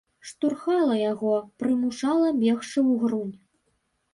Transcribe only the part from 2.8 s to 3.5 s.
ўгрунь.